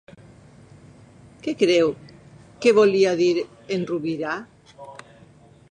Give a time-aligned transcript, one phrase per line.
[1.43, 1.91] Que creu
[2.63, 3.31] que volia dir
[3.77, 4.33] en Rubira?